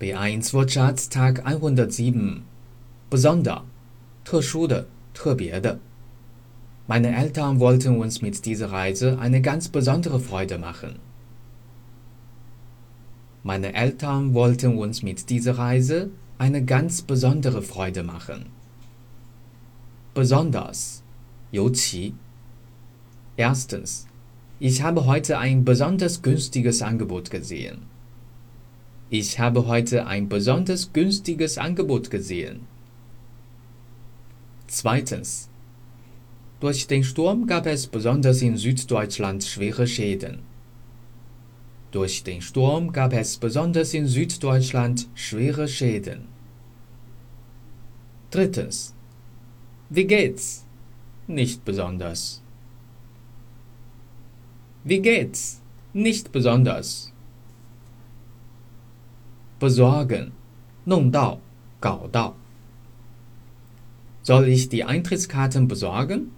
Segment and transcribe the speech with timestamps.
[0.00, 2.42] B1 Wortschatz Tag 107
[3.10, 3.62] Besonder,
[4.24, 5.78] 特殊的，特别的。
[6.86, 10.98] Meine Eltern wollten uns mit dieser Reise eine ganz besondere Freude machen.
[13.42, 18.46] Meine Eltern wollten uns mit dieser Reise eine ganz besondere Freude machen.
[20.14, 21.02] Besonders,
[21.52, 22.14] 尤其。
[23.36, 24.06] Erstens,
[24.58, 27.82] ich habe heute ein besonders günstiges Angebot gesehen.
[29.09, 32.61] Ich habe heute ein besonders günstiges Angebot gesehen.
[34.67, 35.47] Zweitens.
[36.59, 40.39] Durch den Sturm gab es besonders in Süddeutschland schwere Schäden.
[41.91, 46.27] Durch den Sturm gab es besonders in Süddeutschland schwere Schäden.
[48.31, 48.95] Drittens.
[49.89, 50.65] Wie geht's?
[51.27, 52.41] Nicht besonders.
[54.83, 55.61] Wie geht's?
[55.93, 57.13] Nicht besonders
[59.64, 60.32] Besorgen.
[60.84, 61.38] 弄到,
[61.80, 62.34] 搞到.
[64.22, 66.30] Soll ich die Eintrittskarten besorgen?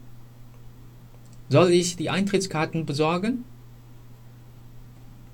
[1.48, 3.44] Soll ich die Eintrittskarten besorgen?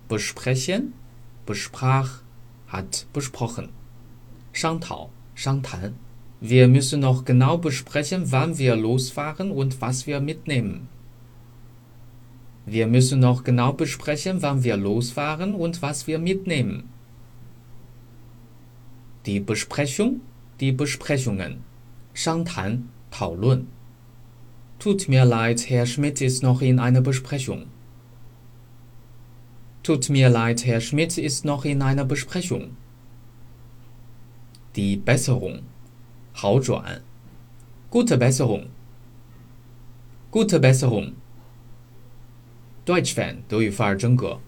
[0.08, 0.92] Besprechen,
[1.47, 2.22] besprach,
[2.66, 3.69] hat besprochen.
[4.52, 5.94] 商讨，商谈.
[6.41, 10.88] Wir müssen noch genau besprechen, wann wir losfahren und was wir mitnehmen.
[12.64, 16.88] Wir müssen noch genau besprechen, wann wir losfahren und was wir mitnehmen.
[19.27, 20.20] Die Besprechung,
[20.61, 21.64] die Besprechungen.
[22.14, 23.66] 商谈，讨论。
[24.78, 27.66] Tut mir leid, Herr Schmidt ist noch in einer Besprechung.
[29.83, 32.77] Tut mir leid, Herr Schmidt ist noch in einer Besprechung.
[34.77, 35.62] Die Besserung.
[36.33, 37.00] 好转。
[37.91, 38.66] Gute Besserung.
[40.30, 41.14] Gute Besserung.
[42.84, 44.38] Deutsch Fan 德语范儿真格。